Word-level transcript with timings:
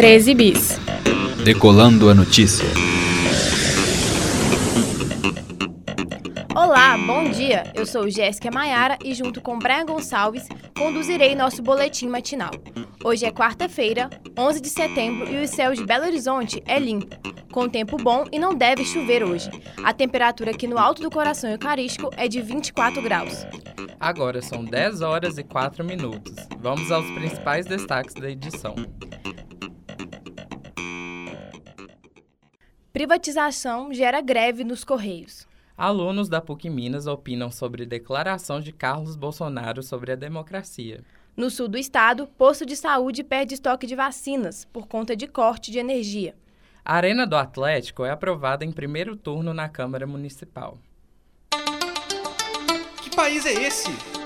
13 0.00 0.34
bis. 0.34 0.78
Decolando 1.44 2.08
a 2.08 2.14
notícia. 2.14 2.64
Olá, 6.56 6.96
bom 6.96 7.28
dia. 7.28 7.70
Eu 7.74 7.84
sou 7.84 8.08
Jéssica 8.08 8.50
Maiara 8.50 8.96
e 9.04 9.12
junto 9.12 9.42
com 9.42 9.58
Brian 9.58 9.84
Gonçalves 9.84 10.48
conduzirei 10.74 11.34
nosso 11.34 11.62
boletim 11.62 12.08
matinal. 12.08 12.50
Hoje 13.04 13.26
é 13.26 13.30
quarta-feira, 13.30 14.08
11 14.38 14.62
de 14.62 14.70
setembro 14.70 15.30
e 15.30 15.44
o 15.44 15.46
céu 15.46 15.74
de 15.74 15.84
Belo 15.84 16.06
Horizonte 16.06 16.62
é 16.64 16.78
limpo, 16.78 17.14
com 17.52 17.68
tempo 17.68 17.98
bom 17.98 18.24
e 18.32 18.38
não 18.38 18.54
deve 18.54 18.86
chover 18.86 19.22
hoje. 19.22 19.50
A 19.84 19.92
temperatura 19.92 20.52
aqui 20.52 20.66
no 20.66 20.78
Alto 20.78 21.02
do 21.02 21.10
Coração 21.10 21.50
Eucarístico 21.50 22.08
é 22.16 22.26
de 22.26 22.40
24 22.40 23.02
graus. 23.02 23.46
Agora 24.00 24.40
são 24.40 24.64
10 24.64 25.02
horas 25.02 25.36
e 25.36 25.44
4 25.44 25.84
minutos. 25.84 26.34
Vamos 26.58 26.90
aos 26.90 27.04
principais 27.10 27.66
destaques 27.66 28.14
da 28.14 28.30
edição. 28.30 28.74
Privatização 33.00 33.94
gera 33.94 34.20
greve 34.20 34.62
nos 34.62 34.84
Correios. 34.84 35.48
Alunos 35.74 36.28
da 36.28 36.38
PUC 36.38 36.68
Minas 36.68 37.06
opinam 37.06 37.50
sobre 37.50 37.86
declaração 37.86 38.60
de 38.60 38.72
Carlos 38.72 39.16
Bolsonaro 39.16 39.82
sobre 39.82 40.12
a 40.12 40.14
democracia. 40.14 41.00
No 41.34 41.48
sul 41.48 41.66
do 41.66 41.78
estado, 41.78 42.26
posto 42.36 42.66
de 42.66 42.76
saúde 42.76 43.24
perde 43.24 43.54
estoque 43.54 43.86
de 43.86 43.96
vacinas 43.96 44.66
por 44.66 44.86
conta 44.86 45.16
de 45.16 45.26
corte 45.26 45.70
de 45.70 45.78
energia. 45.78 46.34
A 46.84 46.94
Arena 46.94 47.26
do 47.26 47.36
Atlético 47.36 48.04
é 48.04 48.10
aprovada 48.10 48.66
em 48.66 48.70
primeiro 48.70 49.16
turno 49.16 49.54
na 49.54 49.66
Câmara 49.66 50.06
Municipal. 50.06 50.76
Que 53.02 53.16
país 53.16 53.46
é 53.46 53.54
esse? 53.54 54.19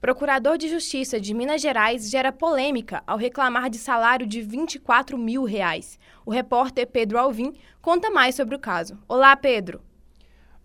Procurador 0.00 0.58
de 0.58 0.68
Justiça 0.68 1.18
de 1.18 1.32
Minas 1.32 1.60
Gerais 1.62 2.10
gera 2.10 2.30
polêmica 2.30 3.02
ao 3.06 3.16
reclamar 3.16 3.70
de 3.70 3.78
salário 3.78 4.26
de 4.26 4.42
24 4.42 5.16
mil 5.16 5.42
reais. 5.44 5.98
O 6.24 6.30
repórter 6.30 6.86
Pedro 6.86 7.18
Alvim 7.18 7.54
conta 7.80 8.10
mais 8.10 8.34
sobre 8.34 8.54
o 8.54 8.58
caso. 8.58 8.98
Olá, 9.08 9.34
Pedro. 9.34 9.80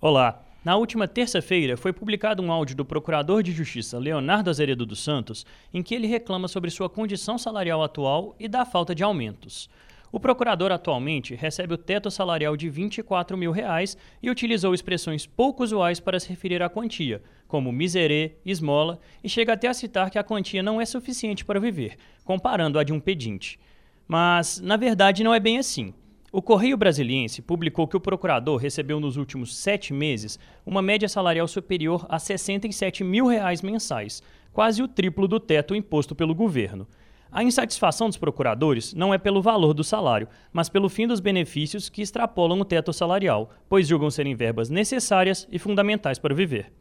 Olá. 0.02 0.44
Na 0.64 0.76
última 0.76 1.08
terça-feira, 1.08 1.76
foi 1.76 1.92
publicado 1.92 2.44
um 2.44 2.52
áudio 2.52 2.76
do 2.76 2.86
Procurador 2.86 3.42
de 3.42 3.52
Justiça 3.52 3.98
Leonardo 3.98 4.50
Azeredo 4.50 4.86
dos 4.86 5.04
Santos, 5.04 5.44
em 5.73 5.82
que 5.82 5.95
ele 5.95 6.06
reclama 6.06 6.48
sobre 6.48 6.70
sua 6.70 6.88
condição 6.88 7.38
salarial 7.38 7.82
atual 7.82 8.36
e 8.40 8.48
da 8.48 8.64
falta 8.64 8.94
de 8.94 9.02
aumentos. 9.02 9.70
O 10.12 10.20
procurador 10.20 10.72
atualmente 10.73 11.36
recebe 11.36 11.73
o 11.73 11.78
teto 11.78 12.12
salarial 12.12 12.58
de 12.58 12.70
24 12.70 13.38
mil 13.38 13.52
reais 13.52 13.95
e 14.22 14.30
utilizou 14.30 14.73
expressões 14.73 15.26
pouco 15.26 15.64
usuais 15.64 16.02
para 16.02 16.20
se 16.20 16.28
referir 16.28 16.62
à 16.62 16.70
quantia, 16.70 17.22
como 17.48 17.72
miserê, 17.72 18.34
esmola, 18.45 19.00
e 19.23 19.30
chega 19.30 19.54
até 19.54 19.70
a 19.70 19.73
citar 19.73 20.09
que 20.12 20.20
a 20.20 20.23
quantia 20.23 20.62
não 20.62 20.82
é 20.82 20.86
suficiente 20.86 21.45
para 21.45 21.62
viver, 21.62 21.95
comparando-a 22.26 22.84
de 22.84 22.92
um 22.92 23.00
pedinte. 23.00 23.58
Mas, 24.06 24.59
na 24.59 24.76
verdade, 24.76 25.23
não 25.23 25.34
é 25.34 25.39
bem 25.39 25.58
assim. 25.58 25.94
O 26.34 26.42
Correio 26.42 26.78
Brasiliense 26.78 27.42
publicou 27.42 27.88
que 27.88 27.95
o 27.95 28.00
procurador 28.00 28.58
recebeu 28.58 29.00
nos 29.00 29.16
últimos 29.16 29.56
sete 29.56 29.94
meses 29.94 30.38
uma 30.66 30.82
média 30.82 31.08
salarial 31.08 31.48
superior 31.48 32.06
a 32.09 32.20
67 32.20 33.04
mil 33.04 33.28
reais 33.28 33.62
mensais, 33.62 34.22
quase 34.52 34.82
o 34.82 34.88
triplo 34.88 35.28
do 35.28 35.39
teto 35.39 35.76
imposto 35.76 36.16
pelo 36.16 36.36
governo. 36.36 36.88
A 37.32 37.44
insatisfação 37.44 38.08
dos 38.08 38.18
procuradores 38.18 38.94
não 38.94 39.14
é 39.14 39.18
pelo 39.18 39.42
valor 39.42 39.74
do 39.74 39.84
salário, 39.84 40.28
mas 40.52 40.68
pelo 40.68 40.90
fim 40.90 41.08
dos 41.08 41.20
benefícios 41.20 41.90
que 41.90 42.02
extrapolam 42.02 42.60
o 42.60 42.66
teto 42.66 42.92
salarial, 42.92 43.50
pois 43.70 43.88
julgam 43.88 44.10
serem 44.10 44.36
verbas 44.36 44.70
necessárias 44.70 45.48
e 45.52 45.58
fundamentais 45.58 46.20
para 46.20 46.36
viver. 46.36 46.72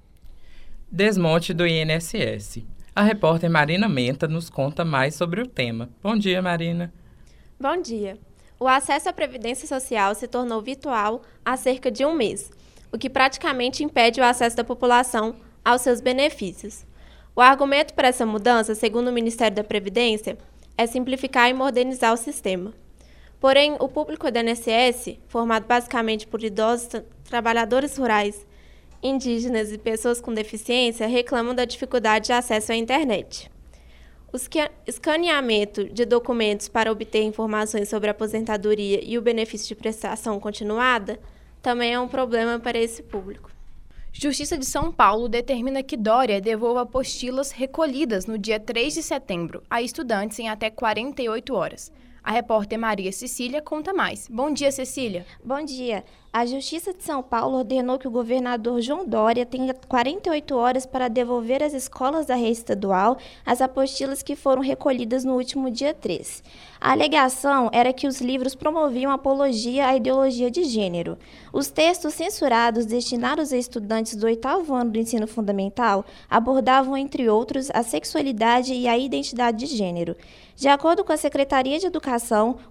Desmonte 0.91 1.55
do 1.55 1.67
INSS. 1.67 2.65
A 2.97 3.03
repórter 3.03 3.49
Marina 3.49 3.89
Menta 3.89 4.27
nos 4.27 4.51
conta 4.51 4.85
mais 4.85 5.15
sobre 5.15 5.41
o 5.41 5.47
tema. 5.47 5.89
Bom 6.03 6.17
dia, 6.17 6.43
Marina. 6.43 6.93
Bom 7.61 7.81
dia 7.81 8.19
o 8.61 8.69
acesso 8.69 9.09
à 9.09 9.13
Previdência 9.13 9.67
Social 9.67 10.15
se 10.15 10.29
tornou 10.29 10.61
virtual 10.61 11.23
há 11.43 11.57
cerca 11.57 11.91
de 11.91 12.05
um 12.05 12.13
mês, 12.13 12.51
o 12.93 12.99
que 12.99 13.09
praticamente 13.09 13.83
impede 13.83 14.21
o 14.21 14.25
acesso 14.25 14.55
da 14.55 14.63
população 14.63 15.35
aos 15.65 15.81
seus 15.81 16.03
benefícios. 16.03 16.85
O 17.35 17.41
argumento 17.41 17.95
para 17.95 18.09
essa 18.09 18.27
mudança, 18.27 18.75
segundo 18.75 19.09
o 19.09 19.13
Ministério 19.13 19.57
da 19.57 19.65
Previdência, 19.65 20.37
é 20.81 20.87
simplificar 20.87 21.51
e 21.51 21.53
modernizar 21.53 22.11
o 22.11 22.17
sistema. 22.17 22.73
Porém, 23.39 23.77
o 23.79 23.87
público 23.87 24.31
da 24.31 24.41
INSS, 24.41 25.19
formado 25.29 25.67
basicamente 25.67 26.27
por 26.27 26.43
idosos, 26.43 27.03
trabalhadores 27.25 27.99
rurais, 27.99 28.47
indígenas 29.03 29.71
e 29.71 29.77
pessoas 29.77 30.23
com 30.23 30.33
deficiência, 30.33 31.07
reclamam 31.07 31.55
da 31.55 31.67
dificuldade 31.67 32.27
de 32.27 32.33
acesso 32.33 32.73
à 32.73 32.77
internet. 32.77 33.51
O 34.33 34.39
escaneamento 34.87 35.85
de 35.85 36.07
documentos 36.07 36.67
para 36.67 36.91
obter 36.91 37.25
informações 37.25 37.91
sobre 37.91 38.09
a 38.09 38.13
aposentadoria 38.13 39.01
e 39.05 39.19
o 39.19 39.23
benefício 39.23 39.69
de 39.69 39.75
prestação 39.75 40.41
continuada 40.41 41.21
também 41.61 41.93
é 41.93 42.01
um 42.01 42.09
problema 42.09 42.59
para 42.59 42.79
esse 42.79 43.03
público. 43.03 43.51
Justiça 44.13 44.59
de 44.59 44.67
São 44.67 44.91
Paulo 44.91 45.29
determina 45.29 45.83
que 45.83 45.97
Dória 45.97 46.41
devolva 46.41 46.83
apostilas 46.83 47.53
recolhidas 47.53 48.27
no 48.27 48.37
dia 48.37 48.59
3 48.59 48.95
de 48.95 49.03
setembro 49.03 49.63
a 49.71 49.81
estudantes 49.81 50.39
em 50.41 50.49
até 50.49 50.69
48 50.69 51.55
horas. 51.55 51.93
A 52.23 52.33
repórter 52.33 52.79
Maria 52.79 53.11
Cecília 53.13 53.63
conta 53.63 53.93
mais. 53.93 54.29
Bom 54.29 54.53
dia, 54.53 54.71
Cecília. 54.71 55.27
Bom 55.45 55.65
dia. 55.65 56.05
A 56.33 56.47
Justiça 56.47 56.95
de 56.95 57.03
São 57.03 57.25
Paulo 57.25 57.59
ordenou 57.59 57.99
que 57.99 58.07
o 58.07 58.11
governador 58.11 58.81
João 58.81 59.05
Dória 59.05 59.45
tenha 59.45 59.75
48 59.75 60.55
horas 60.57 60.87
para 60.87 61.09
devolver 61.09 61.61
às 61.61 61.73
escolas 61.73 62.27
da 62.27 62.37
rede 62.37 62.53
estadual 62.53 63.19
as 63.45 63.61
apostilas 63.61 64.23
que 64.23 64.37
foram 64.37 64.63
recolhidas 64.63 65.25
no 65.25 65.35
último 65.35 65.69
dia 65.73 65.93
3. 65.93 66.41
A 66.81 66.93
alegação 66.93 67.69
era 67.73 67.93
que 67.93 68.07
os 68.07 68.21
livros 68.21 68.55
promoviam 68.55 69.11
apologia 69.11 69.89
à 69.89 69.97
ideologia 69.97 70.49
de 70.53 70.63
gênero. 70.63 71.19
Os 71.53 71.69
textos 71.69 72.15
censurados 72.15 72.87
destinados 72.87 73.53
a 73.53 73.57
estudantes 73.57 74.15
do 74.15 74.27
oitavo 74.27 74.73
ano 74.73 74.93
do 74.93 75.01
ensino 75.01 75.27
fundamental 75.27 76.05
abordavam, 76.31 76.97
entre 76.97 77.29
outros, 77.29 77.71
a 77.75 77.83
sexualidade 77.83 78.73
e 78.73 78.87
a 78.87 78.97
identidade 78.97 79.67
de 79.67 79.77
gênero. 79.77 80.17
De 80.55 80.69
acordo 80.69 81.03
com 81.03 81.13
a 81.13 81.17
Secretaria 81.17 81.79
de 81.79 81.87
Educação, 81.87 82.10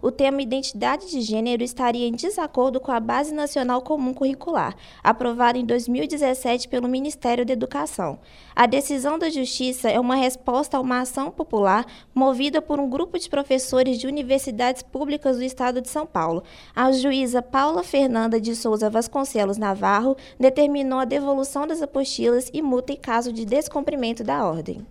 o 0.02 0.12
tema 0.12 0.42
identidade 0.42 1.10
de 1.10 1.22
gênero 1.22 1.64
estaria 1.64 2.08
em 2.08 2.12
desacordo 2.12 2.80
com 2.80 2.92
a 2.92 3.00
Base 3.00 3.34
Nacional 3.34 3.82
Comum 3.82 4.14
Curricular, 4.14 4.76
aprovada 5.04 5.58
em 5.58 5.66
2017 5.66 6.68
pelo 6.68 6.88
Ministério 6.90 7.46
da 7.46 7.54
Educação. 7.54 8.20
A 8.56 8.66
decisão 8.66 9.18
da 9.18 9.30
Justiça 9.30 9.90
é 9.90 10.00
uma 10.00 10.16
resposta 10.16 10.76
a 10.76 10.82
uma 10.82 11.00
ação 11.00 11.32
popular 11.32 11.86
movida 12.14 12.62
por 12.62 12.80
um 12.80 12.90
grupo 12.90 13.18
de 13.18 13.30
professores 13.30 13.98
de 13.98 14.08
universidades 14.08 14.84
públicas 14.84 15.38
do 15.38 15.44
Estado 15.44 15.82
de 15.82 15.90
São 15.90 16.06
Paulo. 16.06 16.44
A 16.76 16.92
juíza 16.92 17.42
Paula 17.42 17.84
Fernanda 17.84 18.42
de 18.42 18.56
Souza 18.56 18.90
Vasconcelos 18.90 19.58
Navarro 19.58 20.18
determinou 20.38 21.00
a 21.00 21.06
devolução 21.06 21.66
das 21.66 21.82
apostilas 21.82 22.50
e 22.54 22.62
multa 22.62 22.92
em 22.92 22.98
caso 22.98 23.32
de 23.32 23.46
descumprimento 23.46 24.24
da 24.24 24.46
ordem. 24.46 24.86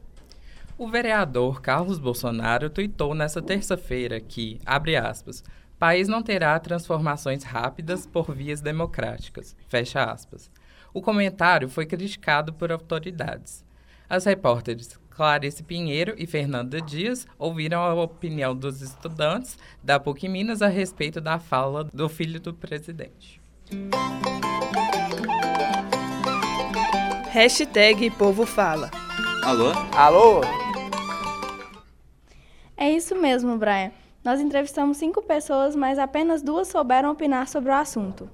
O 0.78 0.86
vereador 0.86 1.60
Carlos 1.60 1.98
Bolsonaro 1.98 2.70
tuitou 2.70 3.12
nesta 3.12 3.42
terça-feira 3.42 4.20
que, 4.20 4.60
abre 4.64 4.94
aspas, 4.94 5.42
país 5.76 6.06
não 6.06 6.22
terá 6.22 6.56
transformações 6.60 7.42
rápidas 7.42 8.06
por 8.06 8.32
vias 8.32 8.60
democráticas, 8.60 9.56
fecha 9.66 10.04
aspas. 10.04 10.48
O 10.94 11.02
comentário 11.02 11.68
foi 11.68 11.84
criticado 11.84 12.52
por 12.52 12.70
autoridades. 12.70 13.64
As 14.08 14.24
repórteres 14.24 14.96
Clarice 15.10 15.64
Pinheiro 15.64 16.14
e 16.16 16.28
Fernanda 16.28 16.80
Dias 16.80 17.26
ouviram 17.36 17.82
a 17.82 17.92
opinião 17.94 18.54
dos 18.54 18.80
estudantes 18.80 19.58
da 19.82 19.98
PUC 19.98 20.28
Minas 20.28 20.62
a 20.62 20.68
respeito 20.68 21.20
da 21.20 21.40
fala 21.40 21.82
do 21.82 22.08
filho 22.08 22.38
do 22.38 22.54
presidente. 22.54 23.40
Hashtag 27.32 28.10
Povo 28.12 28.46
Fala. 28.46 28.92
Alô? 29.42 29.72
Alô? 29.92 30.67
É 32.80 32.88
isso 32.92 33.16
mesmo, 33.16 33.58
Brian. 33.58 33.90
Nós 34.24 34.40
entrevistamos 34.40 34.98
cinco 34.98 35.20
pessoas, 35.20 35.74
mas 35.74 35.98
apenas 35.98 36.42
duas 36.42 36.68
souberam 36.68 37.10
opinar 37.10 37.48
sobre 37.48 37.70
o 37.70 37.74
assunto. 37.74 38.30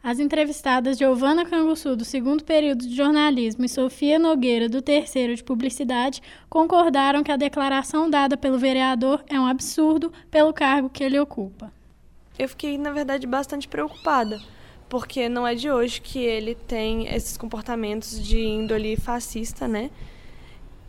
As 0.00 0.20
entrevistadas 0.20 0.96
Giovana 0.96 1.44
Canguçu, 1.44 1.96
do 1.96 2.04
segundo 2.04 2.44
período 2.44 2.86
de 2.86 2.94
jornalismo, 2.94 3.64
e 3.64 3.68
Sofia 3.68 4.16
Nogueira, 4.16 4.68
do 4.68 4.80
terceiro 4.80 5.34
de 5.34 5.42
publicidade, 5.42 6.22
concordaram 6.48 7.24
que 7.24 7.32
a 7.32 7.36
declaração 7.36 8.08
dada 8.08 8.36
pelo 8.36 8.58
vereador 8.58 9.24
é 9.26 9.40
um 9.40 9.46
absurdo 9.46 10.12
pelo 10.30 10.52
cargo 10.52 10.88
que 10.88 11.02
ele 11.02 11.18
ocupa. 11.18 11.72
Eu 12.38 12.48
fiquei, 12.48 12.78
na 12.78 12.92
verdade, 12.92 13.26
bastante 13.26 13.66
preocupada, 13.66 14.40
porque 14.88 15.28
não 15.28 15.44
é 15.44 15.56
de 15.56 15.68
hoje 15.68 16.00
que 16.00 16.20
ele 16.20 16.54
tem 16.54 17.08
esses 17.12 17.36
comportamentos 17.36 18.22
de 18.22 18.38
índole 18.38 18.94
fascista, 18.96 19.66
né? 19.66 19.90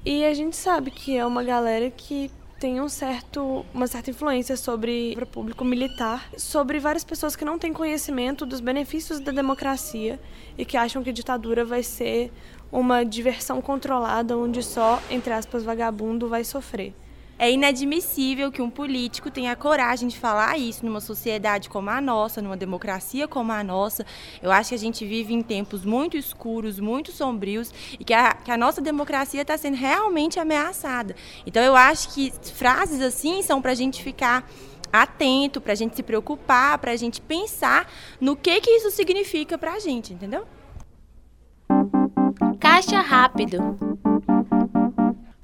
E 0.06 0.24
a 0.24 0.36
gente 0.36 0.56
sabe 0.56 0.92
que 0.92 1.18
é 1.18 1.26
uma 1.26 1.44
galera 1.44 1.90
que 1.90 2.30
tem 2.60 2.80
um 2.80 2.88
certo, 2.88 3.66
uma 3.74 3.88
certa 3.88 4.10
influência 4.10 4.56
sobre 4.56 5.18
o 5.22 5.26
público 5.26 5.66
militar, 5.66 6.30
sobre 6.38 6.80
várias 6.80 7.04
pessoas 7.04 7.36
que 7.36 7.44
não 7.44 7.60
têm 7.60 7.74
conhecimento 7.74 8.46
dos 8.46 8.60
benefícios 8.60 9.20
da 9.20 9.32
democracia 9.32 10.20
e 10.58 10.66
que 10.66 10.78
acham 10.78 11.04
que 11.04 11.12
ditadura 11.12 11.66
vai 11.66 11.84
ser 11.84 12.32
uma 12.72 13.04
diversão 13.04 13.62
controlada 13.62 14.38
onde 14.38 14.64
só, 14.64 15.02
entre 15.10 15.34
aspas, 15.34 15.64
vagabundo 15.64 16.28
vai 16.28 16.44
sofrer. 16.44 16.94
É 17.38 17.52
inadmissível 17.52 18.50
que 18.50 18.62
um 18.62 18.70
político 18.70 19.30
tenha 19.30 19.52
a 19.52 19.56
coragem 19.56 20.08
de 20.08 20.18
falar 20.18 20.58
isso 20.58 20.86
numa 20.86 21.02
sociedade 21.02 21.70
como 21.70 21.90
a 21.90 22.00
nossa, 22.00 22.42
numa 22.42 22.56
democracia 22.56 23.28
como 23.28 23.52
a 23.52 23.62
nossa. 23.62 24.06
Eu 24.42 24.52
acho 24.52 24.70
que 24.70 24.76
a 24.76 24.80
gente 24.80 25.06
vive 25.06 25.34
em 25.34 25.42
tempos 25.42 25.84
muito 25.84 26.16
escuros, 26.16 26.80
muito 26.80 27.12
sombrios 27.12 27.74
e 28.00 28.06
que 28.06 28.14
a, 28.14 28.34
que 28.34 28.52
a 28.52 28.58
nossa 28.58 28.82
democracia 28.82 29.42
está 29.42 29.58
sendo 29.58 29.76
realmente 29.76 30.40
ameaçada. 30.40 31.14
Então 31.46 31.62
eu 31.62 31.76
acho 31.76 32.14
que 32.14 32.32
frases 32.54 33.02
assim 33.02 33.42
são 33.42 33.62
para 33.62 33.72
a 33.72 33.76
gente 33.76 34.02
ficar 34.02 34.50
atento, 34.92 35.60
para 35.60 35.74
a 35.74 35.76
gente 35.76 35.94
se 35.96 36.04
preocupar, 36.04 36.78
para 36.78 36.92
a 36.92 36.96
gente 36.96 37.20
pensar 37.20 37.92
no 38.22 38.36
que, 38.36 38.62
que 38.62 38.70
isso 38.70 38.90
significa 38.92 39.58
para 39.58 39.74
a 39.74 39.80
gente, 39.80 40.14
entendeu? 40.14 40.46
Caixa 42.60 43.02
rápido. 43.02 43.78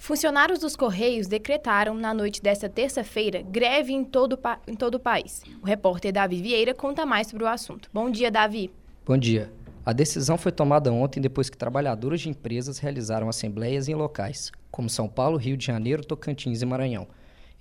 Funcionários 0.02 0.58
dos 0.58 0.76
Correios 0.76 1.28
decretaram, 1.28 1.94
na 1.94 2.12
noite 2.12 2.42
desta 2.42 2.68
terça-feira, 2.68 3.44
greve 3.44 3.94
em 3.94 4.04
todo, 4.04 4.38
em 4.68 4.74
todo 4.74 4.96
o 4.96 5.00
país. 5.00 5.44
O 5.62 5.66
repórter 5.68 6.12
Davi 6.12 6.42
Vieira 6.42 6.74
conta 6.74 7.06
mais 7.06 7.28
sobre 7.28 7.44
o 7.44 7.48
assunto. 7.48 7.88
Bom 7.94 8.10
dia, 8.10 8.32
Davi. 8.32 8.72
Bom 9.06 9.16
dia. 9.16 9.54
A 9.86 9.94
decisão 9.94 10.40
foi 10.40 10.52
tomada 10.52 10.92
ontem 10.92 11.22
depois 11.22 11.52
que 11.52 11.58
trabalhadores 11.58 12.22
de 12.22 12.30
empresas 12.30 12.80
realizaram 12.80 13.30
assembleias 13.30 13.88
em 13.88 13.94
locais, 13.94 14.52
como 14.72 14.90
São 14.90 15.08
Paulo, 15.08 15.38
Rio 15.38 15.56
de 15.56 15.68
Janeiro, 15.68 16.04
Tocantins 16.04 16.64
e 16.64 16.66
Maranhão. 16.66 17.08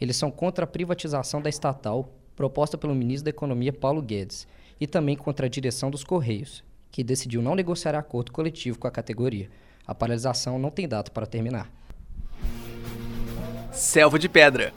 Eles 0.00 0.16
são 0.16 0.30
contra 0.30 0.64
a 0.64 0.66
privatização 0.66 1.42
da 1.42 1.50
estatal 1.50 2.10
proposta 2.34 2.78
pelo 2.78 2.94
ministro 2.94 3.24
da 3.24 3.30
Economia 3.30 3.70
Paulo 3.70 4.00
Guedes 4.00 4.48
e 4.80 4.86
também 4.86 5.14
contra 5.14 5.44
a 5.44 5.50
direção 5.50 5.90
dos 5.90 6.02
Correios, 6.02 6.64
que 6.90 7.04
decidiu 7.04 7.42
não 7.42 7.54
negociar 7.54 7.94
acordo 7.94 8.32
coletivo 8.32 8.78
com 8.78 8.88
a 8.88 8.90
categoria. 8.90 9.50
A 9.86 9.94
paralisação 9.94 10.58
não 10.58 10.70
tem 10.70 10.88
data 10.88 11.10
para 11.10 11.26
terminar. 11.26 11.79
Selva 13.72 14.18
de 14.18 14.28
Pedra. 14.28 14.72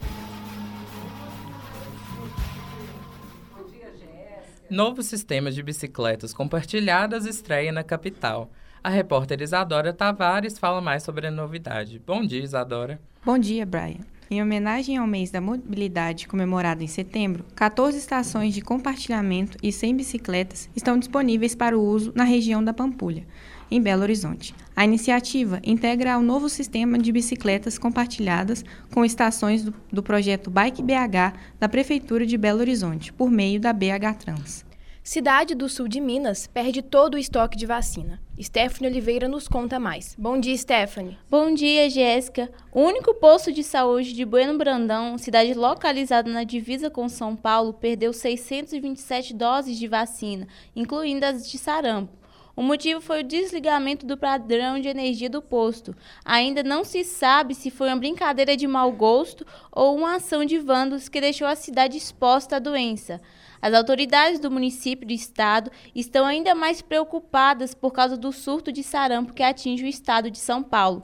Novo 4.69 5.01
sistema 5.01 5.51
de 5.51 5.63
bicicletas 5.63 6.31
compartilhadas 6.31 7.25
estreia 7.25 7.71
na 7.71 7.83
capital. 7.83 8.51
A 8.83 8.89
repórter 8.89 9.41
Isadora 9.41 9.93
Tavares 9.93 10.59
fala 10.59 10.79
mais 10.79 11.01
sobre 11.03 11.27
a 11.27 11.31
novidade. 11.31 12.01
Bom 12.05 12.21
dia, 12.25 12.43
Isadora. 12.43 12.99
Bom 13.25 13.37
dia, 13.37 13.65
Brian. 13.65 14.01
Em 14.29 14.41
homenagem 14.41 14.97
ao 14.97 15.07
mês 15.07 15.31
da 15.31 15.41
mobilidade 15.41 16.27
comemorado 16.27 16.83
em 16.83 16.87
setembro, 16.87 17.45
14 17.55 17.97
estações 17.97 18.53
de 18.53 18.61
compartilhamento 18.61 19.57
e 19.61 19.71
100 19.71 19.97
bicicletas 19.97 20.69
estão 20.75 20.97
disponíveis 20.97 21.55
para 21.55 21.77
o 21.77 21.83
uso 21.83 22.11
na 22.15 22.23
região 22.23 22.63
da 22.63 22.73
Pampulha, 22.73 23.25
em 23.69 23.81
Belo 23.81 24.03
Horizonte. 24.03 24.53
A 24.75 24.83
iniciativa 24.83 25.59
integra 25.63 26.17
o 26.17 26.21
novo 26.21 26.49
sistema 26.49 26.97
de 26.97 27.11
bicicletas 27.11 27.77
compartilhadas 27.77 28.63
com 28.91 29.05
estações 29.05 29.63
do, 29.63 29.73
do 29.91 30.01
projeto 30.01 30.49
Bike 30.49 30.81
BH 30.81 31.37
da 31.59 31.69
Prefeitura 31.69 32.25
de 32.25 32.37
Belo 32.37 32.59
Horizonte, 32.59 33.13
por 33.13 33.29
meio 33.29 33.59
da 33.59 33.71
BH 33.71 34.17
Trans. 34.19 34.65
Cidade 35.03 35.53
do 35.53 35.67
sul 35.67 35.89
de 35.89 35.99
Minas 35.99 36.47
perde 36.47 36.81
todo 36.81 37.15
o 37.15 37.17
estoque 37.17 37.57
de 37.57 37.65
vacina. 37.65 38.21
Stephanie 38.41 38.89
Oliveira 38.89 39.27
nos 39.27 39.49
conta 39.49 39.77
mais. 39.77 40.15
Bom 40.17 40.39
dia, 40.39 40.55
Stephanie. 40.55 41.17
Bom 41.29 41.53
dia, 41.53 41.89
Jéssica. 41.89 42.49
O 42.71 42.79
único 42.79 43.13
posto 43.13 43.51
de 43.51 43.65
saúde 43.65 44.13
de 44.13 44.23
Bueno 44.23 44.57
Brandão, 44.57 45.17
cidade 45.17 45.53
localizada 45.53 46.31
na 46.31 46.45
divisa 46.45 46.89
com 46.89 47.09
São 47.09 47.35
Paulo, 47.35 47.73
perdeu 47.73 48.13
627 48.13 49.33
doses 49.33 49.77
de 49.77 49.89
vacina, 49.89 50.47
incluindo 50.73 51.25
as 51.25 51.51
de 51.51 51.57
sarampo. 51.57 52.22
O 52.55 52.61
motivo 52.61 53.01
foi 53.01 53.21
o 53.21 53.23
desligamento 53.23 54.05
do 54.05 54.15
padrão 54.15 54.79
de 54.79 54.87
energia 54.87 55.27
do 55.27 55.41
posto. 55.41 55.95
Ainda 56.23 56.61
não 56.61 56.83
se 56.83 57.03
sabe 57.03 57.55
se 57.55 57.71
foi 57.71 57.87
uma 57.87 57.97
brincadeira 57.97 58.55
de 58.55 58.67
mau 58.67 58.91
gosto 58.91 59.43
ou 59.71 59.95
uma 59.95 60.17
ação 60.17 60.45
de 60.45 60.59
vândalos 60.59 61.09
que 61.09 61.19
deixou 61.19 61.47
a 61.47 61.55
cidade 61.55 61.97
exposta 61.97 62.57
à 62.57 62.59
doença. 62.59 63.19
As 63.59 63.73
autoridades 63.73 64.39
do 64.39 64.51
município 64.51 65.03
e 65.03 65.07
do 65.07 65.13
estado 65.13 65.71
estão 65.95 66.25
ainda 66.25 66.53
mais 66.53 66.79
preocupadas 66.79 67.73
por 67.73 67.91
causa 67.91 68.15
do 68.15 68.31
surto 68.31 68.71
de 68.71 68.83
sarampo 68.83 69.33
que 69.33 69.41
atinge 69.41 69.83
o 69.83 69.87
estado 69.87 70.29
de 70.29 70.37
São 70.37 70.61
Paulo. 70.61 71.03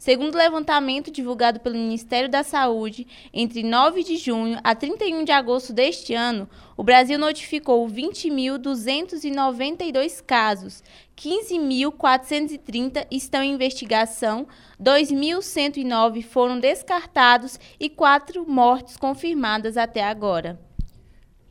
Segundo 0.00 0.34
o 0.34 0.38
levantamento 0.38 1.08
divulgado 1.10 1.60
pelo 1.60 1.76
Ministério 1.76 2.26
da 2.26 2.42
Saúde, 2.42 3.06
entre 3.34 3.62
9 3.62 4.02
de 4.02 4.16
junho 4.16 4.58
a 4.64 4.74
31 4.74 5.24
de 5.24 5.32
agosto 5.32 5.74
deste 5.74 6.14
ano, 6.14 6.48
o 6.74 6.82
Brasil 6.82 7.18
notificou 7.18 7.86
20.292 7.86 10.24
casos, 10.26 10.82
15.430 11.14 13.06
estão 13.10 13.42
em 13.42 13.52
investigação, 13.52 14.48
2.109 14.82 16.22
foram 16.22 16.58
descartados 16.58 17.60
e 17.78 17.90
4 17.90 18.48
mortes 18.48 18.96
confirmadas 18.96 19.76
até 19.76 20.02
agora. 20.02 20.58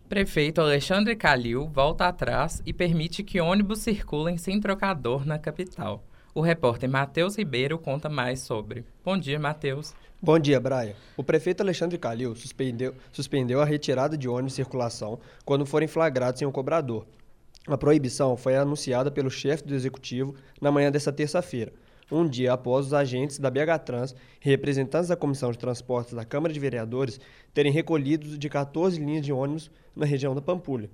Prefeito 0.10 0.60
Alexandre 0.60 1.16
Calil 1.16 1.68
volta 1.68 2.08
atrás 2.08 2.64
e 2.66 2.74
permite 2.74 3.24
que 3.24 3.40
ônibus 3.40 3.82
circulem 3.82 4.40
sem 4.40 4.60
trocador 4.60 5.24
na 5.24 5.38
capital. 5.38 6.09
O 6.40 6.42
repórter 6.42 6.90
Matheus 6.90 7.36
Ribeiro 7.38 7.78
conta 7.78 8.08
mais 8.08 8.40
sobre. 8.40 8.86
Bom 9.04 9.18
dia, 9.18 9.38
Matheus. 9.38 9.94
Bom 10.22 10.40
dia, 10.40 10.58
Braia. 10.58 10.96
O 11.18 11.22
prefeito 11.22 11.60
Alexandre 11.60 11.98
Calil 11.98 12.34
suspendeu, 12.34 12.96
suspendeu 13.12 13.60
a 13.60 13.66
retirada 13.66 14.18
de 14.18 14.30
ônibus 14.30 14.54
em 14.54 14.56
circulação 14.56 15.20
quando 15.44 15.66
forem 15.66 15.86
flagrados 15.86 16.40
sem 16.40 16.46
o 16.46 16.50
um 16.50 16.54
cobrador. 16.54 17.06
A 17.68 17.78
proibição 17.78 18.38
foi 18.38 18.56
anunciada 18.56 19.12
pelo 19.12 19.30
chefe 19.30 19.66
do 19.66 19.76
executivo 19.76 20.34
na 20.62 20.72
manhã 20.72 20.90
desta 20.90 21.12
terça-feira 21.12 21.74
um 22.10 22.26
dia 22.26 22.54
após 22.54 22.86
os 22.86 22.94
agentes 22.94 23.38
da 23.38 23.52
BH 23.52 23.84
Trans 23.86 24.16
e 24.42 24.50
representantes 24.50 25.10
da 25.10 25.18
Comissão 25.18 25.52
de 25.52 25.58
Transportes 25.58 26.14
da 26.14 26.24
Câmara 26.24 26.54
de 26.54 26.60
Vereadores 26.60 27.20
terem 27.54 27.72
recolhido 27.72 28.38
de 28.38 28.50
14 28.50 28.98
linhas 28.98 29.26
de 29.26 29.34
ônibus 29.34 29.70
na 29.94 30.06
região 30.06 30.34
da 30.34 30.42
Pampulha. 30.42 30.90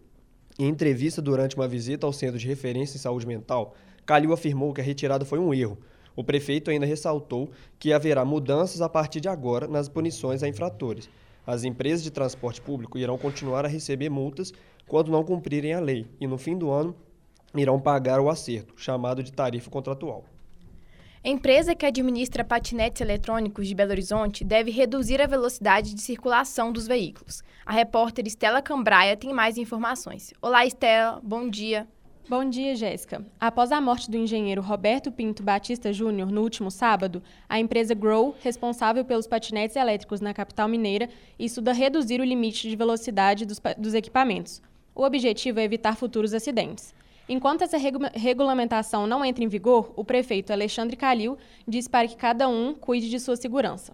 Em 0.57 0.68
entrevista 0.68 1.21
durante 1.21 1.56
uma 1.56 1.68
visita 1.68 2.07
ao 2.07 2.12
Centro 2.12 2.39
de 2.39 2.47
Referência 2.47 2.97
em 2.97 3.00
Saúde 3.00 3.27
Mental, 3.27 3.75
Calil 4.06 4.34
afirmou 4.34 4.74
que 4.74 4.81
a 4.81 4.84
retirada 4.84 5.25
foi 5.25 5.40
um 5.40 5.54
erro. 5.54 5.78
O 6.16 6.24
prefeito 6.24 6.69
ainda 6.69 6.86
ressaltou 6.86 7.50
que 7.80 7.92
haverá 7.92 8.24
mudanças 8.24 8.81
a 8.81 8.88
partir 8.88 9.19
de 9.19 9.28
agora 9.28 9.68
nas 9.68 9.90
punições 9.90 10.44
a 10.44 10.48
infratores. 10.48 11.10
As 11.46 11.63
empresas 11.63 12.04
de 12.04 12.12
transporte 12.12 12.62
público 12.62 12.98
irão 12.98 13.18
continuar 13.18 13.66
a 13.66 13.68
receber 13.68 14.10
multas 14.10 14.54
quando 14.88 15.12
não 15.12 15.24
cumprirem 15.24 15.74
a 15.74 15.80
lei 15.80 16.07
e, 16.19 16.28
no 16.28 16.38
fim 16.38 16.57
do 16.57 16.72
ano, 16.72 16.96
irão 17.56 17.80
pagar 17.80 18.19
o 18.19 18.30
acerto, 18.30 18.74
chamado 18.78 19.24
de 19.24 19.31
tarifa 19.34 19.69
contratual. 19.69 20.24
Empresa 21.24 21.74
que 21.74 21.86
administra 21.86 22.44
patinetes 22.44 23.02
eletrônicos 23.02 23.68
de 23.68 23.74
Belo 23.74 23.92
Horizonte 23.92 24.44
deve 24.44 24.69
reduzir 24.69 25.19
a 25.19 25.26
velocidade 25.26 25.95
de 25.95 26.02
circulação 26.02 26.71
dos 26.71 26.85
veículos. 26.85 27.42
A 27.66 27.74
repórter 27.74 28.28
Estela 28.28 28.62
Cambraia 28.62 29.18
tem 29.18 29.33
mais 29.33 29.57
informações. 29.57 30.31
Olá, 30.40 30.68
Estela, 30.68 31.19
bom 31.24 31.50
dia. 31.50 31.88
Bom 32.27 32.44
dia, 32.49 32.75
Jéssica. 32.75 33.23
Após 33.39 33.71
a 33.71 33.79
morte 33.79 34.09
do 34.09 34.17
engenheiro 34.17 34.59
Roberto 34.59 35.11
Pinto 35.11 35.44
Batista 35.44 35.94
Júnior 35.94 36.31
no 36.31 36.41
último 36.41 36.71
sábado, 36.71 37.21
a 37.47 37.59
empresa 37.59 37.94
Grow, 37.94 38.35
responsável 38.41 39.05
pelos 39.05 39.27
patinetes 39.27 39.75
elétricos 39.75 40.21
na 40.21 40.33
capital 40.33 40.67
mineira, 40.67 41.07
estuda 41.37 41.71
reduzir 41.71 42.19
o 42.19 42.23
limite 42.23 42.67
de 42.67 42.75
velocidade 42.75 43.45
dos, 43.45 43.61
dos 43.77 43.94
equipamentos. 43.94 44.59
O 44.95 45.03
objetivo 45.03 45.59
é 45.59 45.63
evitar 45.63 45.95
futuros 45.95 46.33
acidentes. 46.33 46.95
Enquanto 47.29 47.61
essa 47.61 47.77
regu 47.77 47.99
regulamentação 48.15 49.05
não 49.05 49.23
entra 49.23 49.44
em 49.44 49.47
vigor, 49.47 49.94
o 49.95 50.03
prefeito 50.03 50.51
Alexandre 50.51 50.95
Calil 50.95 51.37
diz 51.67 51.87
para 51.87 52.07
que 52.07 52.15
cada 52.15 52.49
um 52.49 52.73
cuide 52.73 53.07
de 53.07 53.19
sua 53.19 53.35
segurança. 53.35 53.94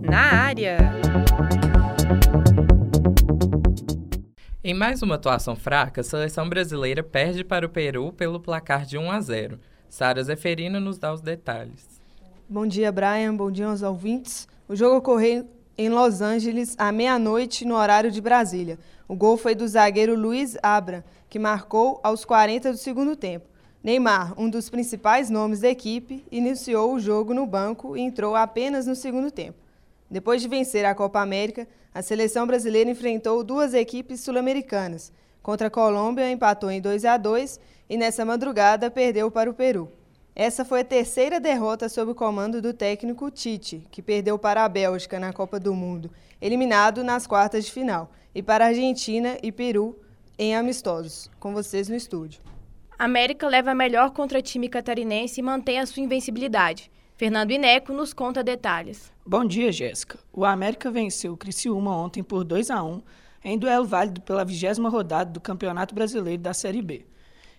Na 0.00 0.42
área. 0.44 0.78
Em 4.64 4.72
mais 4.72 5.02
uma 5.02 5.16
atuação 5.16 5.56
fraca, 5.56 6.02
a 6.02 6.04
seleção 6.04 6.48
brasileira 6.48 7.02
perde 7.02 7.42
para 7.42 7.66
o 7.66 7.68
Peru 7.68 8.12
pelo 8.12 8.38
placar 8.38 8.86
de 8.86 8.96
1 8.96 9.10
a 9.10 9.20
0. 9.20 9.58
Sara 9.88 10.22
Zeferino 10.22 10.78
nos 10.78 10.98
dá 10.98 11.12
os 11.12 11.20
detalhes. 11.20 12.00
Bom 12.48 12.64
dia, 12.64 12.92
Brian. 12.92 13.34
Bom 13.34 13.50
dia 13.50 13.66
aos 13.66 13.82
ouvintes. 13.82 14.46
O 14.68 14.76
jogo 14.76 14.98
ocorreu 14.98 15.48
em 15.76 15.88
Los 15.88 16.20
Angeles 16.20 16.76
à 16.78 16.92
meia-noite 16.92 17.64
no 17.64 17.74
horário 17.74 18.08
de 18.08 18.20
Brasília. 18.20 18.78
O 19.08 19.16
gol 19.16 19.36
foi 19.36 19.56
do 19.56 19.66
zagueiro 19.66 20.14
Luiz 20.14 20.56
Abra, 20.62 21.04
que 21.28 21.40
marcou 21.40 21.98
aos 22.00 22.24
40 22.24 22.70
do 22.70 22.78
segundo 22.78 23.16
tempo. 23.16 23.48
Neymar, 23.82 24.32
um 24.40 24.48
dos 24.48 24.70
principais 24.70 25.28
nomes 25.28 25.58
da 25.58 25.70
equipe, 25.70 26.24
iniciou 26.30 26.94
o 26.94 27.00
jogo 27.00 27.34
no 27.34 27.48
banco 27.48 27.96
e 27.96 28.00
entrou 28.00 28.36
apenas 28.36 28.86
no 28.86 28.94
segundo 28.94 29.28
tempo. 29.28 29.61
Depois 30.12 30.42
de 30.42 30.46
vencer 30.46 30.84
a 30.84 30.94
Copa 30.94 31.22
América, 31.22 31.66
a 31.94 32.02
seleção 32.02 32.46
brasileira 32.46 32.90
enfrentou 32.90 33.42
duas 33.42 33.72
equipes 33.72 34.20
sul-americanas. 34.20 35.10
Contra 35.42 35.68
a 35.68 35.70
Colômbia, 35.70 36.30
empatou 36.30 36.70
em 36.70 36.82
2 36.82 37.06
a 37.06 37.16
2 37.16 37.58
e 37.88 37.96
nessa 37.96 38.22
madrugada 38.22 38.90
perdeu 38.90 39.30
para 39.30 39.48
o 39.48 39.54
Peru. 39.54 39.90
Essa 40.36 40.66
foi 40.66 40.80
a 40.80 40.84
terceira 40.84 41.40
derrota 41.40 41.88
sob 41.88 42.12
o 42.12 42.14
comando 42.14 42.60
do 42.60 42.74
técnico 42.74 43.30
Tite, 43.30 43.86
que 43.90 44.02
perdeu 44.02 44.38
para 44.38 44.66
a 44.66 44.68
Bélgica 44.68 45.18
na 45.18 45.32
Copa 45.32 45.58
do 45.58 45.74
Mundo, 45.74 46.10
eliminado 46.42 47.02
nas 47.02 47.26
quartas 47.26 47.64
de 47.64 47.72
final, 47.72 48.12
e 48.34 48.42
para 48.42 48.66
a 48.66 48.68
Argentina 48.68 49.38
e 49.42 49.50
Peru 49.50 49.98
em 50.38 50.54
amistosos. 50.54 51.30
Com 51.40 51.54
vocês 51.54 51.88
no 51.88 51.96
estúdio. 51.96 52.42
América 52.98 53.48
leva 53.48 53.70
a 53.70 53.74
melhor 53.74 54.10
contra 54.10 54.42
time 54.42 54.68
catarinense 54.68 55.40
e 55.40 55.42
mantém 55.42 55.80
a 55.80 55.86
sua 55.86 56.02
invencibilidade. 56.02 56.90
Fernando 57.22 57.52
Ineco 57.52 57.92
nos 57.92 58.12
conta 58.12 58.42
detalhes. 58.42 59.12
Bom 59.24 59.44
dia, 59.44 59.70
Jéssica. 59.70 60.18
O 60.32 60.44
América 60.44 60.90
venceu 60.90 61.32
o 61.32 61.36
Criciúma 61.36 61.96
ontem 61.96 62.20
por 62.20 62.42
2 62.42 62.68
a 62.68 62.82
1 62.82 63.00
em 63.44 63.56
duelo 63.56 63.86
válido 63.86 64.20
pela 64.22 64.44
vigésima 64.44 64.88
rodada 64.88 65.30
do 65.30 65.40
Campeonato 65.40 65.94
Brasileiro 65.94 66.42
da 66.42 66.52
Série 66.52 66.82
B. 66.82 67.06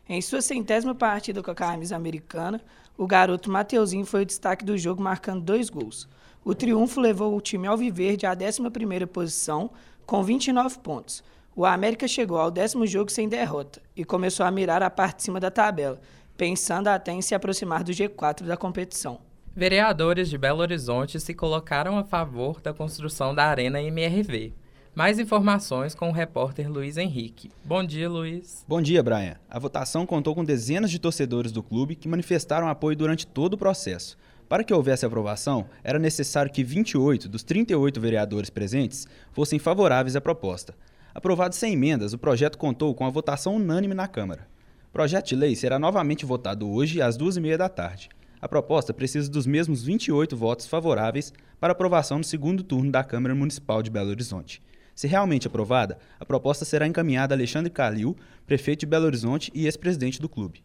Em 0.10 0.22
sua 0.22 0.41
centésima 0.41 0.93
partida 0.93 1.41
com 1.41 1.50
a 1.50 1.55
camisa 1.55 1.96
americana, 1.96 2.60
o 2.98 3.08
garoto 3.08 3.50
Mateuzinho 3.50 4.05
foi 4.05 4.24
o 4.24 4.25
destaque 4.25 4.65
do 4.65 4.77
jogo, 4.77 5.01
marcando 5.01 5.41
dois 5.41 5.70
gols. 5.70 6.10
O 6.43 6.53
triunfo 6.53 7.00
levou 7.00 7.34
o 7.34 7.39
time 7.39 7.65
alviverde 7.65 8.25
à 8.25 8.36
11ª 8.36 9.08
posição, 9.08 9.72
com 10.05 10.22
29 10.22 10.79
pontos. 10.79 11.24
O 11.55 11.65
América 11.65 12.05
chegou 12.05 12.38
ao 12.38 12.51
décimo 12.51 12.86
jogo 12.86 13.10
sem 13.10 13.29
derrota 13.29 13.82
e 13.96 14.03
começou 14.03 14.46
a 14.46 14.51
mirar 14.51 14.84
a 14.84 14.89
parte 14.89 15.20
de 15.20 15.24
cima 15.24 15.39
da 15.39 15.50
tabela, 15.50 16.01
pensando 16.36 16.89
até 16.89 17.13
em 17.13 17.22
se 17.22 17.34
aproximar 17.34 17.82
do 17.82 17.93
G4 17.93 18.41
da 18.43 18.58
competição. 18.58 19.22
Vereadores 19.55 20.31
de 20.31 20.38
Belo 20.38 20.62
Horizonte 20.62 21.19
se 21.19 21.31
colocaram 21.31 21.95
a 21.95 22.03
favor 22.03 22.60
da 22.60 22.74
construção 22.74 23.36
da 23.36 23.45
Arena 23.45 23.79
MRV. 23.79 24.51
Mais 24.95 25.19
informações 25.19 25.93
com 25.93 26.10
o 26.10 26.12
repórter 26.12 26.67
Luiz 26.67 26.98
Henrique. 26.98 27.51
Bom 27.63 27.83
dia, 27.83 28.10
Luiz. 28.10 28.65
Bom 28.67 28.81
dia, 28.81 29.03
Brian. 29.03 29.36
A 29.48 29.60
votação 29.60 30.07
contou 30.07 30.33
com 30.33 30.43
dezenas 30.43 30.89
de 30.89 30.98
torcedores 30.98 31.51
do 31.51 31.62
clube 31.62 31.95
que 31.95 32.07
manifestaram 32.07 32.67
apoio 32.67 32.98
durante 32.98 33.27
todo 33.27 33.53
o 33.53 33.57
processo. 33.57 34.17
Para 34.50 34.63
que 34.63 34.74
houvesse 34.74 35.05
aprovação, 35.05 35.67
era 35.83 36.00
necessário 36.00 36.51
que 36.51 36.63
28 36.63 37.29
dos 37.29 37.43
38 37.43 38.01
vereadores 38.01 38.50
presentes 38.50 39.07
fossem 39.33 39.60
favoráveis 39.60 40.15
à 40.15 40.22
proposta. 40.22 40.74
Aprovado 41.13 41.53
sem 41.53 41.74
emendas, 41.74 42.12
o 42.12 42.17
projeto 42.17 42.57
contou 42.57 42.95
com 42.95 43.05
a 43.05 43.10
votação 43.12 43.57
unânime 43.57 43.93
na 43.93 44.07
Câmara. 44.07 44.48
O 44.89 44.91
projeto 44.91 45.27
de 45.27 45.36
lei 45.36 45.55
será 45.55 45.77
novamente 45.77 46.25
votado 46.25 46.67
hoje 46.67 47.03
às 47.03 47.15
duas 47.15 47.38
e 47.38 47.41
meia 47.41 47.57
da 47.57 47.69
tarde. 47.69 48.10
A 48.43 48.47
proposta 48.50 48.93
precisa 48.93 49.31
dos 49.31 49.47
mesmos 49.47 49.85
28 49.85 50.35
votos 50.35 50.67
favoráveis 50.67 51.31
para 51.62 51.71
aprovação 51.71 52.17
no 52.17 52.25
segundo 52.25 52.62
turno 52.62 52.91
da 52.91 53.01
Câmara 53.01 53.33
Municipal 53.33 53.81
de 53.81 53.89
Belo 53.89 54.09
Horizonte. 54.09 54.62
Se 54.93 55.07
realmente 55.07 55.47
aprovada, 55.47 55.97
a 56.19 56.25
proposta 56.25 56.65
será 56.65 56.85
encaminhada 56.85 57.33
a 57.33 57.38
Alexandre 57.38 57.71
Calil, 57.71 58.17
prefeito 58.45 58.81
de 58.81 58.85
Belo 58.85 59.05
Horizonte 59.05 59.50
e 59.55 59.65
ex-presidente 59.65 60.19
do 60.19 60.27
clube. 60.27 60.62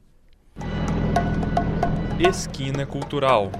Esquina 2.18 2.84
Cultural 2.84 3.52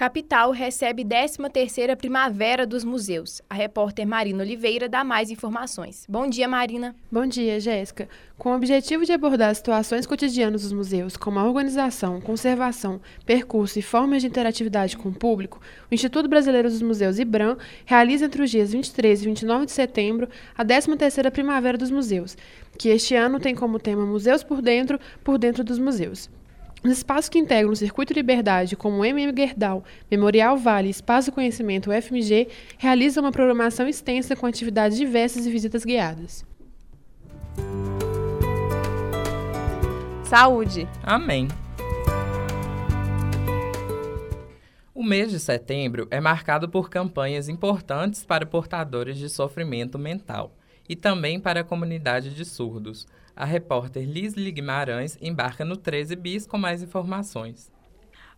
Capital 0.00 0.50
recebe 0.50 1.04
13ª 1.04 1.94
Primavera 1.94 2.66
dos 2.66 2.84
Museus. 2.84 3.42
A 3.50 3.54
repórter 3.54 4.06
Marina 4.06 4.42
Oliveira 4.42 4.88
dá 4.88 5.04
mais 5.04 5.30
informações. 5.30 6.06
Bom 6.08 6.26
dia, 6.26 6.48
Marina. 6.48 6.96
Bom 7.12 7.26
dia, 7.26 7.60
Jéssica. 7.60 8.08
Com 8.38 8.48
o 8.48 8.56
objetivo 8.56 9.04
de 9.04 9.12
abordar 9.12 9.54
situações 9.54 10.06
cotidianas 10.06 10.62
dos 10.62 10.72
museus, 10.72 11.18
como 11.18 11.38
a 11.38 11.44
organização, 11.44 12.18
conservação, 12.18 12.98
percurso 13.26 13.78
e 13.78 13.82
formas 13.82 14.22
de 14.22 14.28
interatividade 14.28 14.96
com 14.96 15.10
o 15.10 15.14
público, 15.14 15.60
o 15.90 15.94
Instituto 15.94 16.30
Brasileiro 16.30 16.70
dos 16.70 16.80
Museus 16.80 17.18
IBRAM 17.18 17.58
realiza 17.84 18.24
entre 18.24 18.42
os 18.42 18.50
dias 18.50 18.72
23 18.72 19.20
e 19.20 19.24
29 19.26 19.66
de 19.66 19.72
setembro 19.72 20.30
a 20.56 20.64
13ª 20.64 21.30
Primavera 21.30 21.76
dos 21.76 21.90
Museus, 21.90 22.38
que 22.78 22.88
este 22.88 23.14
ano 23.14 23.38
tem 23.38 23.54
como 23.54 23.78
tema 23.78 24.06
Museus 24.06 24.42
por 24.42 24.62
Dentro, 24.62 24.98
por 25.22 25.36
Dentro 25.36 25.62
dos 25.62 25.78
Museus. 25.78 26.30
Os 26.82 26.92
espaços 26.92 27.28
que 27.28 27.38
integram 27.38 27.70
o 27.70 27.76
Circuito 27.76 28.14
Liberdade, 28.14 28.74
como 28.74 28.98
o 28.98 29.04
MM 29.04 29.34
Gerdau, 29.36 29.84
Memorial 30.10 30.56
Vale 30.56 30.88
e 30.88 30.90
Espaço 30.90 31.30
Conhecimento 31.30 31.90
UFMG, 31.90 32.48
realizam 32.78 33.22
uma 33.22 33.30
programação 33.30 33.86
extensa 33.86 34.34
com 34.34 34.46
atividades 34.46 34.96
diversas 34.96 35.44
e 35.44 35.50
visitas 35.50 35.84
guiadas. 35.84 36.42
Saúde. 40.24 40.88
Amém. 41.02 41.48
O 44.94 45.02
mês 45.02 45.30
de 45.30 45.38
setembro 45.38 46.08
é 46.10 46.18
marcado 46.18 46.66
por 46.66 46.88
campanhas 46.88 47.48
importantes 47.48 48.24
para 48.24 48.46
portadores 48.46 49.18
de 49.18 49.28
sofrimento 49.28 49.98
mental 49.98 50.54
e 50.90 50.96
também 50.96 51.38
para 51.38 51.60
a 51.60 51.64
comunidade 51.64 52.34
de 52.34 52.44
surdos. 52.44 53.06
A 53.36 53.44
repórter 53.44 54.02
Lisli 54.04 54.50
Guimarães 54.50 55.16
embarca 55.22 55.64
no 55.64 55.76
13 55.76 56.16
Bis 56.16 56.48
com 56.48 56.58
mais 56.58 56.82
informações. 56.82 57.70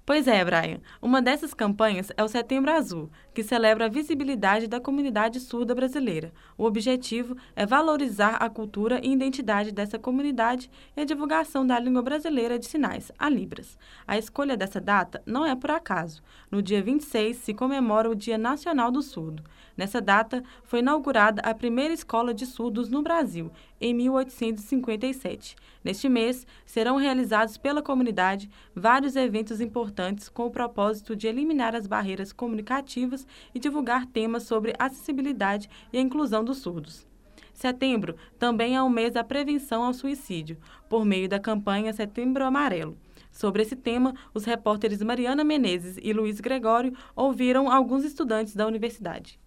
Pois 0.05 0.27
é, 0.27 0.45
Brian. 0.45 0.81
Uma 1.01 1.23
dessas 1.23 1.55
campanhas 1.55 2.11
é 2.17 2.25
o 2.25 2.29
Setembro 2.29 2.73
Azul, 2.73 3.09
que 3.33 3.45
celebra 3.45 3.87
a 3.87 3.89
visibilidade 3.89 4.67
da 4.67 4.81
comunidade 4.81 5.39
surda 5.39 5.77
brasileira. 5.77 6.33
O 6.59 6.65
objetivo 6.65 7.37
é 7.55 7.65
valorizar 7.65 8.35
a 8.35 8.51
cultura 8.51 9.01
e 9.01 9.13
identidade 9.13 9.71
dessa 9.71 10.01
comunidade 10.01 10.69
e 10.97 11.03
a 11.03 11.05
divulgação 11.05 11.65
da 11.65 11.79
língua 11.79 12.03
brasileira 12.03 12.59
de 12.59 12.67
sinais, 12.67 13.13
a 13.17 13.29
Libras. 13.29 13.79
A 14.05 14.19
escolha 14.19 14.57
dessa 14.57 14.81
data 14.81 15.23
não 15.25 15.47
é 15.47 15.55
por 15.55 15.71
acaso. 15.71 16.21
No 16.51 16.61
dia 16.61 16.83
26 16.83 17.37
se 17.37 17.55
comemora 17.55 18.11
o 18.11 18.17
Dia 18.17 18.37
Nacional 18.37 18.91
do 18.91 19.03
Surdo. 19.03 19.45
Nessa 19.77 20.01
data, 20.01 20.43
foi 20.65 20.81
inaugurada 20.81 21.41
a 21.43 21.55
primeira 21.55 21.95
escola 21.95 22.35
de 22.35 22.45
surdos 22.45 22.91
no 22.91 23.03
Brasil, 23.03 23.51
em 23.81 23.95
1857. 23.95 25.57
Neste 25.83 26.09
mês, 26.09 26.47
serão 26.67 26.97
realizados 26.97 27.57
pela 27.57 27.81
comunidade 27.81 28.51
vários 28.75 29.17
eventos 29.17 29.61
importantes 29.63 29.92
com 30.29 30.47
o 30.47 30.51
propósito 30.51 31.15
de 31.15 31.27
eliminar 31.27 31.75
as 31.75 31.87
barreiras 31.87 32.33
comunicativas 32.33 33.27
e 33.55 33.59
divulgar 33.59 34.07
temas 34.07 34.45
sobre 34.45 34.75
acessibilidade 34.79 35.69
e 35.93 35.99
a 35.99 36.01
inclusão 36.01 36.45
dos 36.45 36.59
surdos. 36.59 37.07
Setembro 37.53 38.17
também 38.39 38.75
é 38.75 38.83
o 38.83 38.91
mês 38.91 39.13
da 39.13 39.23
prevenção 39.23 39.85
ao 39.85 39.95
suicídio, 39.95 40.59
por 40.89 41.05
meio 41.05 41.29
da 41.29 41.39
campanha 41.39 41.93
Setembro 41.93 42.45
Amarelo. 42.45 42.97
Sobre 43.31 43.63
esse 43.63 43.77
tema, 43.77 44.15
os 44.35 44.45
repórteres 44.45 45.03
Mariana 45.03 45.45
Menezes 45.45 45.97
e 46.03 46.13
Luiz 46.13 46.41
Gregório 46.41 46.93
ouviram 47.15 47.71
alguns 47.71 48.05
estudantes 48.05 48.55
da 48.55 48.67
universidade. 48.67 49.39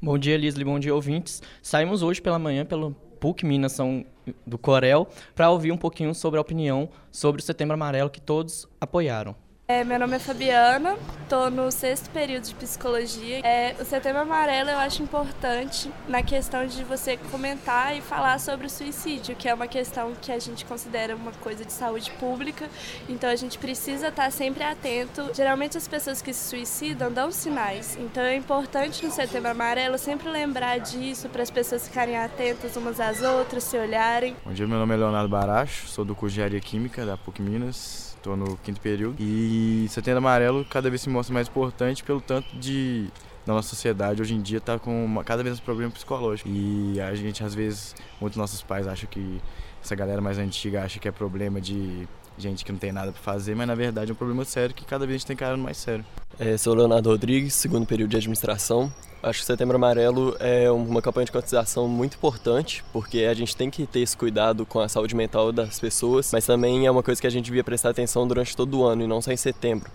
Bom 0.00 0.18
dia, 0.18 0.36
Lisli. 0.36 0.64
Bom 0.64 0.78
dia, 0.78 0.94
ouvintes. 0.94 1.42
Saímos 1.62 2.02
hoje 2.02 2.20
pela 2.20 2.38
manhã 2.38 2.64
pelo 2.64 2.94
PUC 3.26 3.44
Minas 3.44 3.72
São 3.72 4.04
do 4.46 4.56
Corel 4.56 5.08
para 5.34 5.50
ouvir 5.50 5.72
um 5.72 5.76
pouquinho 5.76 6.14
sobre 6.14 6.38
a 6.38 6.40
opinião 6.40 6.88
sobre 7.10 7.40
o 7.40 7.44
Setembro 7.44 7.74
Amarelo 7.74 8.08
que 8.08 8.20
todos 8.20 8.68
apoiaram. 8.80 9.34
É, 9.68 9.82
meu 9.82 9.98
nome 9.98 10.14
é 10.14 10.18
Fabiana, 10.20 10.96
estou 11.24 11.50
no 11.50 11.72
sexto 11.72 12.08
período 12.10 12.44
de 12.44 12.54
psicologia. 12.54 13.40
É, 13.44 13.74
o 13.80 13.84
Setembro 13.84 14.22
Amarelo 14.22 14.70
eu 14.70 14.78
acho 14.78 15.02
importante 15.02 15.90
na 16.06 16.22
questão 16.22 16.68
de 16.68 16.84
você 16.84 17.16
comentar 17.32 17.96
e 17.96 18.00
falar 18.00 18.38
sobre 18.38 18.68
o 18.68 18.70
suicídio, 18.70 19.34
que 19.34 19.48
é 19.48 19.52
uma 19.52 19.66
questão 19.66 20.12
que 20.22 20.30
a 20.30 20.38
gente 20.38 20.64
considera 20.64 21.16
uma 21.16 21.32
coisa 21.32 21.64
de 21.64 21.72
saúde 21.72 22.12
pública, 22.12 22.70
então 23.08 23.28
a 23.28 23.34
gente 23.34 23.58
precisa 23.58 24.06
estar 24.06 24.30
sempre 24.30 24.62
atento. 24.62 25.32
Geralmente 25.34 25.76
as 25.76 25.88
pessoas 25.88 26.22
que 26.22 26.32
se 26.32 26.48
suicidam 26.48 27.12
dão 27.12 27.32
sinais, 27.32 27.98
então 28.00 28.22
é 28.22 28.36
importante 28.36 29.04
no 29.04 29.10
Setembro 29.10 29.50
Amarelo 29.50 29.98
sempre 29.98 30.28
lembrar 30.28 30.78
disso 30.78 31.28
para 31.28 31.42
as 31.42 31.50
pessoas 31.50 31.88
ficarem 31.88 32.16
atentas 32.16 32.76
umas 32.76 33.00
às 33.00 33.20
outras, 33.20 33.64
se 33.64 33.76
olharem. 33.76 34.36
Bom 34.44 34.52
dia, 34.52 34.68
meu 34.68 34.78
nome 34.78 34.94
é 34.94 34.96
Leonardo 34.96 35.28
Baracho, 35.28 35.88
sou 35.88 36.04
do 36.04 36.14
curso 36.14 36.34
de 36.34 36.40
Engenharia 36.40 36.60
Química 36.60 37.04
da 37.04 37.16
PUC 37.16 37.42
Minas 37.42 38.15
estou 38.26 38.36
no 38.36 38.56
quinto 38.58 38.80
período. 38.80 39.16
E 39.20 39.86
Setembro 39.88 40.18
Amarelo 40.18 40.64
cada 40.64 40.90
vez 40.90 41.00
se 41.00 41.08
mostra 41.08 41.32
mais 41.32 41.46
importante 41.48 42.02
pelo 42.02 42.20
tanto 42.20 42.56
de 42.56 43.08
da 43.46 43.54
nossa 43.54 43.68
sociedade 43.68 44.20
hoje 44.20 44.34
em 44.34 44.42
dia 44.42 44.58
está 44.58 44.76
com 44.76 45.04
uma, 45.04 45.22
cada 45.22 45.40
vez 45.40 45.54
mais 45.54 45.64
problema 45.64 45.92
psicológico. 45.92 46.48
E 46.48 47.00
a 47.00 47.14
gente, 47.14 47.44
às 47.44 47.54
vezes, 47.54 47.94
muitos 48.20 48.36
nossos 48.36 48.60
pais 48.60 48.88
acham 48.88 49.08
que 49.08 49.40
essa 49.80 49.94
galera 49.94 50.20
mais 50.20 50.36
antiga 50.36 50.82
acha 50.82 50.98
que 50.98 51.06
é 51.06 51.12
problema 51.12 51.60
de 51.60 52.08
gente 52.36 52.64
que 52.64 52.72
não 52.72 52.78
tem 52.78 52.90
nada 52.90 53.12
para 53.12 53.22
fazer, 53.22 53.54
mas 53.54 53.66
na 53.68 53.74
verdade 53.74 54.10
é 54.10 54.12
um 54.12 54.16
problema 54.16 54.44
sério 54.44 54.74
que 54.74 54.84
cada 54.84 55.06
vez 55.06 55.14
a 55.14 55.18
gente 55.18 55.26
tem 55.26 55.36
cara 55.36 55.56
mais 55.56 55.76
sério. 55.76 56.04
É, 56.38 56.56
sou 56.58 56.74
Leonardo 56.74 57.08
Rodrigues, 57.08 57.54
segundo 57.54 57.86
período 57.86 58.10
de 58.10 58.16
administração. 58.16 58.92
Acho 59.26 59.40
que 59.40 59.46
Setembro 59.46 59.74
Amarelo 59.74 60.36
é 60.38 60.70
uma 60.70 61.02
campanha 61.02 61.24
de 61.24 61.32
conscientização 61.32 61.88
muito 61.88 62.14
importante, 62.14 62.84
porque 62.92 63.24
a 63.24 63.34
gente 63.34 63.56
tem 63.56 63.68
que 63.68 63.84
ter 63.84 63.98
esse 63.98 64.16
cuidado 64.16 64.64
com 64.64 64.78
a 64.78 64.88
saúde 64.88 65.16
mental 65.16 65.50
das 65.50 65.80
pessoas, 65.80 66.30
mas 66.32 66.46
também 66.46 66.86
é 66.86 66.90
uma 66.92 67.02
coisa 67.02 67.20
que 67.20 67.26
a 67.26 67.30
gente 67.30 67.46
devia 67.46 67.64
prestar 67.64 67.90
atenção 67.90 68.24
durante 68.24 68.56
todo 68.56 68.78
o 68.78 68.84
ano 68.84 69.02
e 69.02 69.06
não 69.08 69.20
só 69.20 69.32
em 69.32 69.36
setembro. 69.36 69.90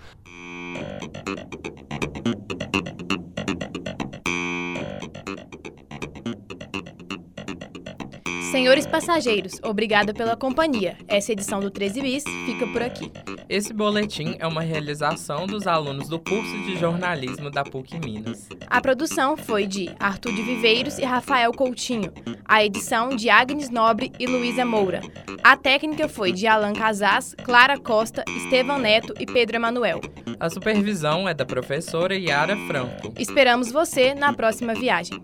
Senhores 8.52 8.86
passageiros, 8.86 9.54
obrigada 9.64 10.14
pela 10.14 10.36
companhia. 10.36 10.98
Essa 11.08 11.32
edição 11.32 11.62
do 11.62 11.72
13 11.72 12.02
Bis 12.02 12.24
fica 12.46 12.68
por 12.68 12.84
aqui. 12.84 13.10
Esse 13.48 13.74
boletim 13.74 14.36
é 14.40 14.46
uma 14.46 14.60
realização 14.60 15.48
dos 15.48 15.66
alunos 15.66 16.10
do 16.10 16.20
curso 16.20 16.58
de 16.66 16.78
jornalismo 16.78 17.50
da 17.50 17.64
PUC 17.64 17.98
Minas. 18.00 18.50
A 18.68 18.82
produção 18.82 19.38
foi 19.38 19.66
de 19.66 19.90
Arthur 19.98 20.34
de 20.34 20.42
Viveiros 20.42 20.98
e 20.98 21.06
Rafael 21.06 21.54
Coutinho. 21.54 22.12
A 22.44 22.62
edição 22.62 23.16
de 23.16 23.30
Agnes 23.30 23.70
Nobre 23.70 24.12
e 24.20 24.28
Luísa 24.28 24.66
Moura. 24.66 25.00
A 25.42 25.56
técnica 25.56 26.10
foi 26.10 26.34
de 26.34 26.46
Alan 26.46 26.74
Casas, 26.74 27.34
Clara 27.46 27.80
Costa, 27.80 28.26
Estevão 28.36 28.78
Neto 28.78 29.14
e 29.18 29.26
Pedro 29.26 29.56
Emanuel. 29.56 30.02
A 30.38 30.50
supervisão 30.50 31.28
é 31.28 31.34
da 31.34 31.46
professora 31.46 32.18
Yara 32.18 32.58
Franco. 32.68 33.14
Esperamos 33.18 33.72
você 33.72 34.14
na 34.14 34.34
próxima 34.34 34.74
viagem. 34.74 35.24